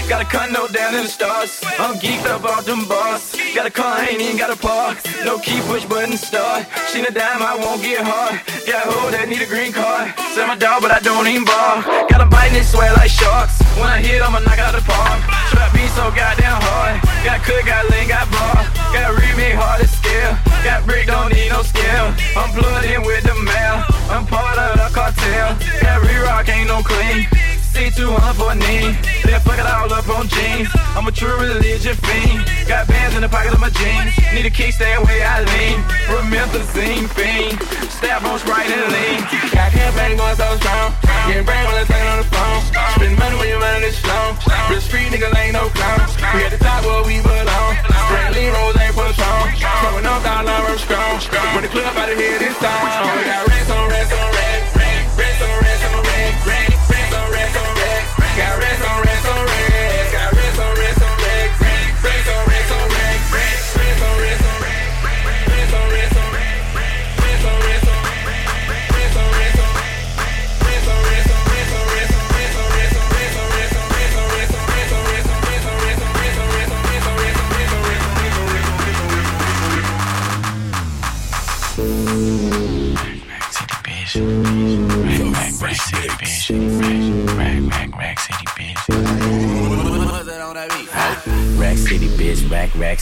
Got 0.10 0.26
a 0.26 0.26
condo 0.26 0.65
down 0.74 0.95
in 0.95 1.04
the 1.04 1.08
stars. 1.08 1.62
I'm 1.78 1.93
geeked 2.02 2.26
up 2.26 2.43
off 2.43 2.65
them 2.65 2.89
bars. 2.89 3.30
Got 3.54 3.67
a 3.67 3.69
car, 3.69 4.02
ain't 4.02 4.19
even 4.19 4.38
got 4.38 4.50
a 4.50 4.58
park. 4.58 4.98
No 5.24 5.38
key, 5.38 5.62
push 5.69 5.86
button, 5.86 6.17
start. 6.17 6.65
Seen 6.89 7.06
a 7.06 7.12
dime, 7.12 7.45
I 7.45 7.54
won't 7.54 7.84
get 7.84 8.02
hard. 8.02 8.41
Got 8.65 8.89
a 8.89 8.89
hoe 8.89 9.12
that 9.13 9.30
need 9.30 9.38
a 9.38 9.45
green 9.45 9.72
card. 9.72 10.17
Sell 10.34 10.50
my 10.50 10.58
dog, 10.58 10.82
but 10.82 10.89
I 10.89 10.98
don't 10.98 11.30
even 11.30 11.45
bar. 11.45 11.86
Got 12.10 12.26
a 12.26 12.26
bite 12.26 12.50
and 12.58 12.65
swear 12.65 12.89
like 12.98 13.13
sharks. 13.13 13.62
When 13.78 13.86
I 13.86 14.02
hit, 14.02 14.17
I'ma 14.17 14.41
knock 14.41 14.58
out 14.58 14.74
the 14.74 14.82
park. 14.82 15.22
Trap 15.54 15.78
be 15.78 15.86
so 15.93 16.10
goddamn 16.10 16.58
hard. 16.58 16.98
Got 17.22 17.45
cook, 17.45 17.62
got 17.69 17.86
lean, 17.93 18.10
got 18.10 18.26
bar. 18.34 18.65
Got 18.89 19.13
remake, 19.13 19.62
hard 19.62 19.78
to 19.78 19.88
scale. 19.88 20.34
Got 20.65 20.89
brick, 20.89 21.06
don't 21.06 21.30
need 21.30 21.54
no 21.54 21.62
scale. 21.62 22.17
I'm 22.34 22.50
blooded 22.58 23.06
with 23.06 23.30
the 23.30 23.38
mail. 23.45 23.86
I'm 24.10 24.26
part 24.26 24.58
of 24.58 24.74
the 24.74 24.89
cartel. 24.89 25.54
Got 25.86 26.02
re-rock, 26.02 26.50
ain't 26.50 26.65
no 26.65 26.82
clean. 26.82 27.30
C2 27.73 28.10
on 28.10 28.21
her 28.21 28.34
for 28.34 28.51
a 28.51 28.55
knee. 28.55 28.97
Then 29.23 29.39
fuck 29.41 29.60
it 29.60 29.65
all 29.65 29.91
up 29.93 30.10
on 30.10 30.27
jeans. 30.27 30.69
I'm 30.97 31.08
a 31.08 31.12
true 31.12 31.38
religion 31.38 31.95
fiend. 31.95 32.45
Got 32.67 32.88
bands 32.88 33.15
in 33.15 33.21
the 33.21 33.29
pockets 33.29 33.53
of 33.53 33.62
my 33.62 33.69
jeans. 33.69 34.13
Need 34.34 34.45
a 34.45 34.49
key, 34.49 34.71
stay 34.71 34.93
away, 34.95 35.21
I 35.21 35.45
lean. 35.45 35.77
Remethazine 36.10 37.08
fiend. 37.13 37.62
Stab 37.89 38.25
on 38.25 38.39
Sprite 38.39 38.71
and 38.71 38.91
lean. 38.91 39.19
Got 39.53 39.71
campaign 39.71 40.17
going 40.17 40.36
so 40.36 40.49
strong. 40.58 40.93
Getting 41.27 41.45
brain 41.45 41.63
while 41.65 41.77
I'm 41.77 42.08
on 42.10 42.17
the 42.23 42.27
phone. 42.32 42.62
Spend 42.95 43.19
money 43.19 43.36
when 43.38 43.47
you're 43.49 43.60
running 43.60 43.86
this 43.86 44.01
long. 44.08 44.34
Real 44.69 44.82
street 44.82 45.12
niggas 45.13 45.36
ain't 45.38 45.53
no 45.53 45.69
clown. 45.69 46.01
We 46.34 46.43
at 46.47 46.51
the 46.51 46.58
top 46.58 46.84
where 46.86 47.03
we 47.05 47.21
belong. 47.21 47.73
Bradley 48.10 48.47
Rose 48.49 48.77
ain't 48.82 48.95
for 48.95 49.12
strong. 49.13 49.45
Throwing 49.55 50.05
up 50.05 50.23
dollar, 50.23 50.51
I'm 50.51 50.79
strong. 50.79 51.19
When 51.53 51.63
the 51.63 51.69
club 51.69 51.95
out 51.97 52.10
of 52.10 52.17
here 52.17 52.39
this 52.39 52.58
time. 52.58 52.82
We 53.13 53.23
got 53.29 53.47
racks 53.47 53.69
on 53.69 53.89
racks 53.89 54.13
on 54.13 54.29
racks. 54.34 54.68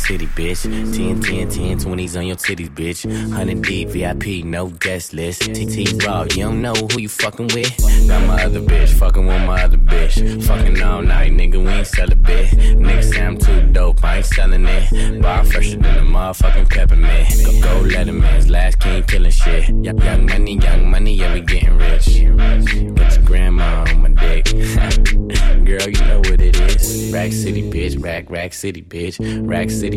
City, 0.08 0.28
bitch. 0.28 0.63
10, 0.63 1.22
10, 1.22 1.50
10, 1.50 1.80
20s 1.80 2.17
on 2.17 2.26
your 2.26 2.38
titties, 2.38 2.70
bitch. 2.70 3.06
100 3.06 3.62
deep, 3.62 3.89
VIP, 3.89 4.46
no 4.46 4.67
guest 4.67 5.13
list. 5.13 5.41
TT 5.41 6.02
Raw, 6.04 6.24
you 6.24 6.43
don't 6.43 6.62
know 6.62 6.74
who 6.74 7.02
you 7.02 7.10
fucking 7.10 7.50
with. 7.54 7.78
Got 8.08 8.26
my 8.26 8.41
other 8.41 8.62
bitch, 8.62 8.89
fucking 8.98 9.26
with 9.28 9.41
my 9.43 9.63
other 9.63 9.78
bitch. 9.78 10.15
Fucking 10.46 10.82
all 10.82 11.02
night, 11.02 11.34
nigga, 11.34 11.58
we 11.62 11.70
ain't 11.70 11.88
sell 11.88 12.10
a 12.10 12.15
bit. 12.15 12.52
Nigga 12.52 13.04
say 13.04 13.26
I'm 13.26 13.38
too 13.38 13.62
dope, 13.74 14.02
I 14.02 14.17
ain't 14.17 14.26
selling 14.26 14.65
it. 14.65 15.22
Bar 15.22 15.43
fresher 15.43 15.78
than 15.78 15.98
a 15.98 16.02
motherfucking 16.02 16.70
peppermint. 16.70 17.28
Go, 17.43 17.52
go 17.62 17.89
Letterman's 17.89 18.50
last 18.50 18.80
king 18.80 19.04
killing 19.04 19.32
shit. 19.32 19.67
Young, 19.67 19.98
young 19.98 20.26
money, 20.26 20.58
young 20.58 20.89
money, 20.89 21.15
yeah, 21.15 21.34
we 21.34 21.41
getting 21.41 21.78
rich. 21.78 22.06
Get 22.06 23.15
your 23.15 23.26
grandma 23.26 23.84
on 23.89 24.02
my 24.04 24.10
dick. 24.10 24.46
Girl, 25.67 25.89
you 25.89 26.06
know 26.08 26.20
what 26.20 26.39
it 26.39 26.58
is. 26.62 27.12
Rack 27.12 27.34
City, 27.34 27.70
bitch. 27.70 28.02
Rack, 28.02 28.30
rack 28.30 28.54
city, 28.54 28.82
bitch. 28.82 29.17
Rack 29.48 29.70
City, 29.70 29.96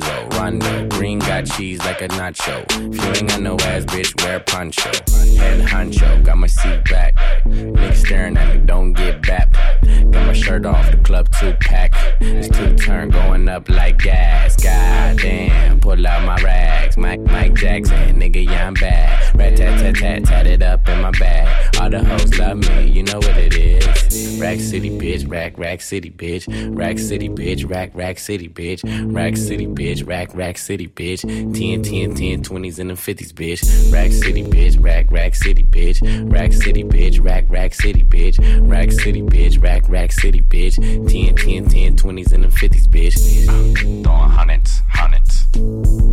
Rondo. 0.37 0.87
Green 0.89 1.19
got 1.19 1.45
cheese 1.45 1.79
like 1.79 2.01
a 2.01 2.07
nacho. 2.09 2.63
If 2.69 3.03
you 3.03 3.09
ain't 3.09 3.29
got 3.29 3.41
no 3.41 3.53
ass, 3.55 3.85
bitch, 3.85 4.23
wear 4.23 4.39
poncho. 4.39 4.89
Head 5.37 5.61
honcho, 5.67 6.23
got 6.23 6.37
my 6.37 6.47
seat 6.47 6.83
back. 6.85 7.15
Niggas 7.45 7.95
staring 7.95 8.37
at 8.37 8.55
me, 8.55 8.65
don't 8.65 8.93
get 8.93 9.21
back. 9.21 9.51
Got 9.83 10.27
my 10.27 10.33
shirt 10.33 10.65
off, 10.65 10.89
the 10.91 10.97
club 10.97 11.29
two 11.39 11.53
pack. 11.59 11.93
It's 12.19 12.47
two 12.47 12.75
turn 12.75 13.09
going 13.09 13.47
up 13.49 13.69
like 13.69 13.99
gas. 13.99 14.55
God 14.55 15.17
damn, 15.17 15.79
pull 15.79 16.05
out 16.05 16.23
my 16.25 16.41
rags. 16.43 16.97
Mike, 16.97 17.21
Mike 17.21 17.53
Jackson, 17.55 18.19
nigga, 18.19 18.45
yeah, 18.45 18.67
I'm 18.67 18.73
bad. 18.73 19.30
Rat 19.35 19.57
tat 19.57 19.79
tat 19.79 19.95
tat, 19.95 20.25
tat 20.25 20.47
it 20.47 20.61
up 20.61 20.87
in 20.87 21.01
my 21.01 21.11
bag. 21.11 21.75
All 21.79 21.89
the 21.89 22.03
hoes 22.03 22.37
love 22.37 22.57
me, 22.57 22.87
you 22.87 23.03
know 23.03 23.17
what 23.17 23.37
it 23.37 23.55
is. 23.55 24.39
Rack 24.39 24.59
City, 24.59 24.89
bitch, 24.89 25.29
rack, 25.29 25.57
rack 25.57 25.81
city, 25.81 26.09
bitch. 26.09 26.47
Rack 26.75 26.97
City, 26.99 27.29
bitch, 27.29 27.69
rack, 27.69 27.91
rack 27.93 28.17
city, 28.17 28.49
bitch. 28.49 28.81
Rack 29.13 29.37
City, 29.37 29.67
bitch, 29.67 30.07
rack, 30.07 30.33
rack 30.33 30.57
city, 30.57 30.87
bitch. 30.87 31.21
10, 31.21 31.83
10, 31.83 32.15
10, 32.15 32.43
20s 32.43 32.79
and 32.79 32.89
the 32.89 32.95
50s, 32.95 33.33
bitch. 33.33 33.93
Rack 33.93 34.11
City, 34.11 34.43
bitch, 34.43 34.83
rack, 34.83 35.11
rack 35.11 35.35
city, 35.35 35.63
bitch. 35.63 36.31
Rack 36.31 36.53
City, 36.53 36.83
bitch, 36.83 37.23
rack, 37.23 37.45
rack 37.49 37.73
city, 37.73 38.03
bitch. 38.03 38.69
Rack 38.69 38.91
City, 38.91 39.21
bitch, 39.21 39.61
rack, 39.61 39.87
rack 39.87 40.11
city, 40.11 40.41
bitch. 40.41 40.75
10, 41.09 41.35
10, 41.35 41.69
10, 41.69 41.95
20s 41.95 42.33
and 42.33 42.43
the 42.43 42.47
50s, 42.47 42.87
bitch. 42.87 44.03
Throwing 44.03 44.29
hundreds, 44.29 44.81
hundreds. 44.89 45.45
Hundreds, 45.53 46.10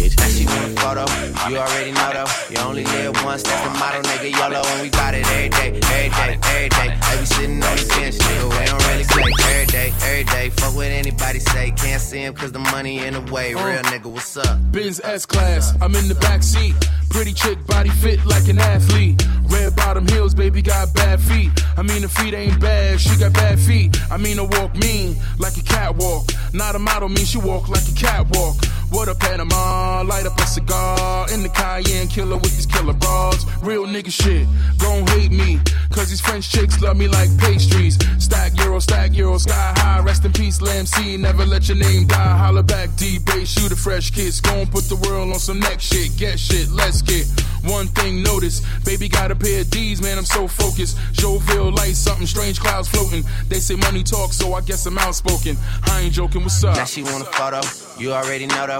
bitch. 0.00 0.16
Now 0.16 0.28
she 0.28 0.46
want 0.46 0.64
a 0.64 0.80
photo, 0.80 1.04
you 1.48 1.56
already 1.58 1.92
know 1.92 2.10
though. 2.12 2.30
You 2.50 2.58
only 2.66 2.84
live 2.84 3.22
once, 3.24 3.42
that's 3.42 3.62
the 3.64 3.78
motto, 3.78 4.00
nigga. 4.02 4.30
YOLO, 4.32 4.62
and 4.64 4.82
we 4.82 4.90
bout 4.90 5.14
it 5.14 5.26
every 5.26 5.48
day, 5.48 5.68
every 5.68 5.80
day, 5.80 6.10
every 6.10 6.68
day. 6.68 6.98
They 7.10 7.20
be 7.20 7.26
sitting 7.26 7.62
on 7.62 7.76
the 7.76 7.86
bench, 7.88 8.16
nigga. 8.16 8.44
We 8.48 8.66
don't 8.66 8.82
really 8.88 9.04
play 9.04 9.32
every 9.50 9.66
day, 9.66 9.92
every 10.02 10.24
day. 10.24 10.50
Fuck 10.50 10.74
what 10.74 10.86
anybody 10.86 11.40
say, 11.40 11.72
can't 11.72 12.00
see 12.00 12.20
him 12.20 12.34
cause 12.34 12.52
the 12.52 12.58
money 12.58 13.04
in 13.04 13.14
the 13.14 13.32
way. 13.32 13.54
Uh. 13.54 13.66
Real 13.66 13.82
nigga, 13.84 14.06
what's 14.06 14.36
up? 14.36 14.58
Benz 14.72 15.00
S 15.04 15.26
class, 15.26 15.74
I'm 15.80 15.94
in 15.94 16.08
the 16.08 16.16
back 16.16 16.42
seat. 16.42 16.74
Pretty 17.10 17.32
chick, 17.32 17.58
body 17.66 17.90
fit 17.90 18.24
like 18.24 18.48
an 18.48 18.58
athlete. 18.58 19.22
Red 19.48 19.74
bottom 19.74 20.06
heels, 20.06 20.32
baby 20.32 20.62
got 20.62 20.94
bad 20.94 21.20
feet. 21.20 21.50
I 21.76 21.82
mean, 21.82 22.02
the 22.02 22.08
feet 22.08 22.34
ain't 22.34 22.60
bad, 22.60 23.00
she 23.00 23.16
got 23.16 23.32
bad 23.32 23.58
feet. 23.58 23.96
I 24.10 24.16
mean, 24.16 24.36
her 24.36 24.44
walk 24.44 24.76
mean 24.76 25.16
like 25.38 25.56
a 25.56 25.62
catwalk. 25.62 26.30
Not 26.52 26.76
a 26.76 26.78
model, 26.78 27.08
mean 27.08 27.24
she 27.24 27.38
walk 27.38 27.68
like 27.68 27.86
a 27.88 27.94
catwalk. 27.94 28.56
What 28.90 29.08
a 29.08 29.14
Panama, 29.14 30.02
light 30.02 30.26
up 30.26 30.36
a 30.38 30.46
cigar 30.46 31.32
in 31.32 31.42
the 31.42 31.48
Cayenne 31.48 32.08
killer 32.08 32.36
with 32.36 32.54
these 32.56 32.66
killer 32.66 32.92
bras. 32.92 33.46
Real 33.62 33.86
nigga 33.86 34.10
shit, 34.10 34.48
gon' 34.78 35.06
hate 35.06 35.30
me. 35.30 35.60
Cause 35.90 36.10
these 36.10 36.20
French 36.20 36.50
chicks 36.50 36.80
love 36.80 36.96
me 36.96 37.06
like 37.06 37.30
pastries. 37.38 37.98
Stack 38.18 38.56
euro, 38.58 38.80
stack 38.80 39.14
euro, 39.14 39.38
sky 39.38 39.74
high. 39.76 40.00
Rest 40.00 40.24
in 40.24 40.32
peace, 40.32 40.60
Lamb 40.60 40.86
C. 40.86 41.16
Never 41.16 41.46
let 41.46 41.68
your 41.68 41.76
name 41.76 42.06
die. 42.06 42.36
Holla 42.36 42.62
back, 42.62 42.94
D 42.96 43.18
bass, 43.18 43.48
shoot 43.48 43.70
a 43.70 43.76
fresh 43.76 44.10
kiss. 44.10 44.40
Gon' 44.40 44.66
put 44.66 44.84
the 44.84 44.96
world 44.96 45.32
on 45.32 45.38
some 45.38 45.60
next 45.60 45.84
shit. 45.84 46.16
Get 46.16 46.38
shit, 46.38 46.68
let's 46.70 47.00
get. 47.02 47.26
One 47.64 47.88
thing 47.88 48.22
notice, 48.22 48.62
baby 48.84 49.08
got 49.08 49.30
a 49.30 49.36
pair 49.36 49.60
of 49.60 49.70
D's, 49.70 50.00
man, 50.00 50.16
I'm 50.16 50.24
so 50.24 50.48
focused. 50.48 50.96
Jovial 51.12 51.70
light, 51.72 51.94
something 51.94 52.26
strange 52.26 52.58
clouds 52.58 52.88
floating. 52.88 53.22
They 53.48 53.60
say 53.60 53.76
money 53.76 54.02
talks, 54.02 54.36
so 54.36 54.54
I 54.54 54.62
guess 54.62 54.86
I'm 54.86 54.98
outspoken. 54.98 55.56
I 55.84 56.00
ain't 56.00 56.14
joking, 56.14 56.40
what's 56.40 56.64
up? 56.64 56.76
Now 56.76 56.86
she 56.86 57.02
want 57.02 57.22
a 57.22 57.26
photo, 57.26 57.60
you 57.98 58.12
already 58.12 58.46
know 58.46 58.66
though. 58.66 58.79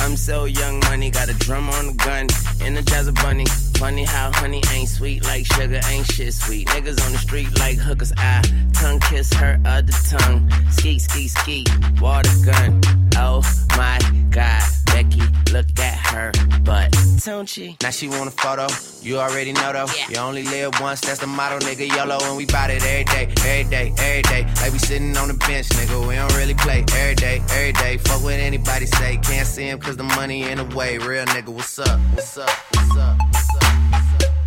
I'm 0.00 0.16
so 0.16 0.44
young 0.44 0.80
money, 0.80 1.10
got 1.10 1.28
a 1.28 1.34
drum 1.34 1.68
on 1.70 1.86
the 1.88 1.92
gun, 1.92 2.26
energize 2.60 3.06
a 3.06 3.12
bunny. 3.12 3.46
Funny 3.78 4.04
how 4.04 4.30
honey 4.32 4.62
ain't 4.72 4.88
sweet 4.88 5.24
like 5.24 5.46
sugar, 5.46 5.80
ain't 5.88 6.06
shit 6.10 6.34
sweet. 6.34 6.66
Niggas 6.68 7.04
on 7.04 7.12
the 7.12 7.18
street 7.18 7.58
like 7.58 7.78
hookers, 7.78 8.12
I 8.16 8.42
tongue 8.72 9.00
kiss 9.00 9.32
her 9.34 9.60
other 9.64 9.92
tongue. 10.10 10.50
Ski, 10.70 10.98
ski, 10.98 11.28
ski, 11.28 11.64
water 12.00 12.30
gun. 12.44 12.80
Oh 13.16 13.42
my 13.76 13.98
god, 14.30 14.62
Becky, 14.98 15.22
look 15.52 15.66
at 15.78 15.94
her 16.10 16.32
butt. 16.64 16.92
Don't 17.24 17.48
she? 17.48 17.76
Now 17.80 17.90
she 17.90 18.08
want 18.08 18.26
a 18.26 18.32
photo, 18.32 18.66
you 19.00 19.18
already 19.18 19.52
know 19.52 19.72
though. 19.72 19.86
You 20.08 20.18
only 20.18 20.42
live 20.42 20.80
once, 20.80 21.02
that's 21.02 21.20
the 21.20 21.28
motto, 21.28 21.60
nigga. 21.60 21.86
YOLO, 21.86 22.18
and 22.22 22.36
we 22.36 22.46
bout 22.46 22.68
it 22.70 22.82
every 22.82 23.04
day, 23.04 23.32
every 23.46 23.70
day, 23.70 23.94
every 23.96 24.22
day. 24.22 24.42
Like 24.60 24.72
we 24.72 24.78
sitting 24.80 25.16
on 25.16 25.28
the 25.28 25.34
bench, 25.34 25.68
nigga. 25.68 26.08
We 26.08 26.16
don't 26.16 26.34
really 26.34 26.54
play 26.54 26.84
every 26.94 27.14
day, 27.14 27.40
every 27.50 27.74
day. 27.74 27.98
Fuck 27.98 28.24
what 28.24 28.32
anybody 28.32 28.86
say, 28.86 29.18
can't 29.18 29.46
see 29.46 29.68
him 29.68 29.78
cause 29.78 29.96
the 29.96 30.02
money 30.02 30.42
in 30.42 30.58
the 30.58 30.64
way. 30.74 30.98
Real 30.98 31.26
nigga, 31.26 31.50
what's 31.50 31.78
up? 31.78 32.00
What's 32.14 32.36
up? 32.36 32.50
What's 32.74 32.96
up? 32.96 33.18
What's 33.30 33.54
up? 33.54 33.62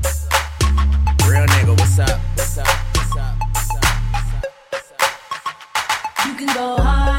What's 0.01 0.27
up? 0.27 1.29
Real 1.29 1.45
nigga, 1.47 1.79
what's 1.79 1.97
up? 1.97 2.19
What's 2.35 2.57
up? 2.57 2.67
What's 2.67 3.15
up? 3.15 3.35
What's 3.53 3.75
up? 3.75 3.85
What's 4.69 4.91
up? 4.91 6.27
You 6.27 6.33
can 6.35 6.47
go 6.47 6.75
harder, 6.83 7.10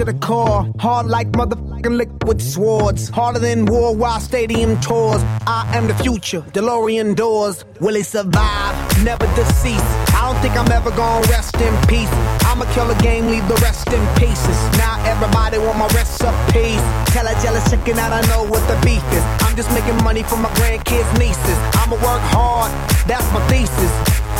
to 0.00 0.06
the 0.06 0.18
core, 0.26 0.66
hard 0.78 1.06
like 1.06 1.30
motherfucking 1.32 1.94
liquid 1.94 2.40
swords, 2.40 3.10
harder 3.10 3.38
than 3.38 3.66
war 3.66 3.90
worldwide 3.90 4.22
stadium 4.22 4.80
tours. 4.80 5.22
I 5.46 5.68
am 5.76 5.88
the 5.88 5.94
future, 5.96 6.40
DeLorean 6.56 7.14
doors. 7.14 7.66
Will 7.80 7.96
it 7.96 8.06
survive? 8.06 8.74
Never 9.04 9.26
deceased. 9.36 9.92
I 10.16 10.20
don't 10.24 10.40
think 10.40 10.56
I'm 10.56 10.72
ever 10.72 10.90
gonna 10.90 11.26
rest 11.28 11.54
in 11.56 11.74
peace. 11.86 12.08
I'ma 12.48 12.64
kill 12.72 12.90
a 12.90 12.94
game, 13.02 13.26
leave 13.26 13.46
the 13.46 13.56
rest 13.56 13.88
in 13.88 14.00
pieces. 14.16 14.58
Now 14.78 14.96
everybody 15.04 15.58
want 15.58 15.76
my 15.76 15.88
recipes. 15.88 16.82
Tell 17.12 17.26
a 17.26 17.34
jealous 17.42 17.68
chicken 17.68 17.96
that 17.96 18.10
I 18.10 18.22
know 18.32 18.48
what 18.48 18.64
the 18.72 18.80
beef 18.80 19.04
is. 19.12 19.24
I'm 19.44 19.54
just 19.54 19.70
making 19.76 20.02
money 20.02 20.22
for 20.22 20.36
my 20.36 20.48
grandkids, 20.60 21.10
nieces. 21.18 21.58
I'ma 21.76 21.96
work 21.96 22.24
hard, 22.32 22.72
that's 23.06 23.28
my 23.34 23.42
thesis. 23.52 23.92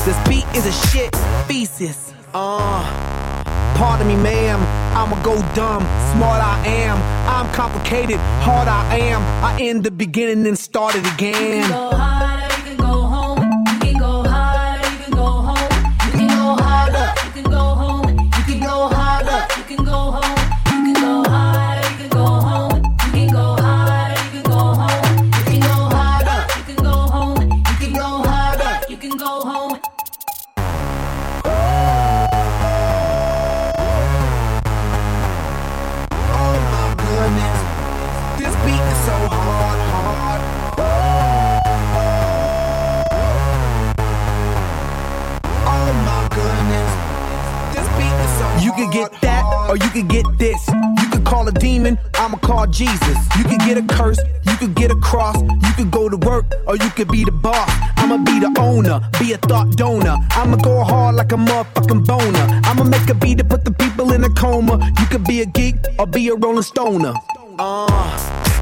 This 0.07 0.17
beat 0.27 0.47
is 0.57 0.65
a 0.65 0.73
shit 0.89 1.13
thesis. 1.49 2.15
Uh. 2.33 3.00
Pardon 3.81 4.09
me, 4.09 4.17
ma'am. 4.17 4.61
I'ma 4.95 5.17
go 5.23 5.37
dumb. 5.55 5.83
Smart 6.13 6.43
I 6.43 6.63
am. 6.67 6.99
I'm 7.27 7.51
complicated. 7.55 8.19
Hard 8.45 8.69
I 8.69 8.99
am. 8.99 9.23
I 9.43 9.59
end 9.59 9.85
the 9.85 9.91
beginning 9.91 10.47
and 10.47 10.59
start 10.59 10.95
it 10.97 11.15
again. 11.15 12.20
or 66.01 66.07
be 66.07 66.29
a 66.29 66.35
rolling 66.35 66.63
stoner. 66.63 67.13
Uh, 67.59 67.87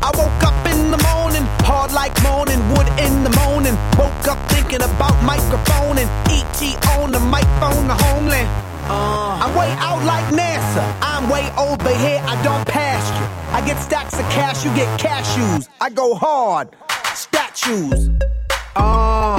I 0.03 0.11
woke 0.19 0.43
up 0.43 0.59
in 0.67 0.91
the 0.91 0.99
morning, 1.07 1.45
hard 1.63 1.93
like 1.93 2.11
morning 2.25 2.59
wood 2.71 2.89
in 2.99 3.23
the 3.23 3.31
morning. 3.47 3.75
Woke 3.97 4.27
up 4.27 4.39
thinking 4.51 4.83
about 4.83 5.15
microphone 5.23 5.99
and 6.03 6.11
ET 6.35 6.61
on 6.99 7.13
the 7.13 7.21
microphone, 7.21 7.87
the 7.87 7.95
homeland. 7.95 8.49
Uh, 8.91 9.39
I'm 9.43 9.55
way 9.55 9.71
out 9.79 10.03
like 10.05 10.27
NASA. 10.35 10.83
I'm 11.01 11.31
way 11.31 11.47
over 11.57 11.95
here, 12.03 12.21
I 12.27 12.35
don't 12.43 12.67
pass 12.67 13.07
you. 13.15 13.27
I 13.55 13.65
get 13.65 13.81
stacks 13.81 14.15
of 14.15 14.27
cash, 14.31 14.65
you 14.65 14.75
get 14.75 14.89
cashews. 14.99 15.69
I 15.81 15.91
go 15.91 16.17
hard, 16.17 16.75
statues. 17.15 18.11
Uh, 18.75 19.38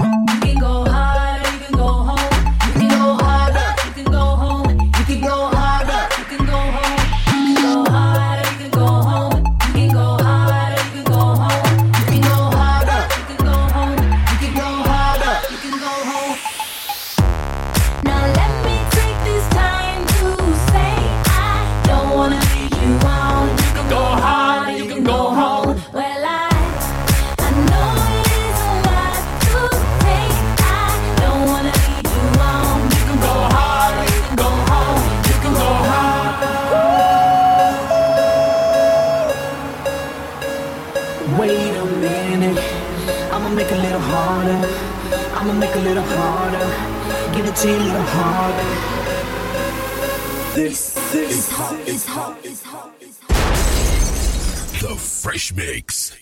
is 51.89 52.05
hot. 52.05 52.43
The 54.79 54.95
Fresh 54.95 55.53
Mix. 55.55 56.18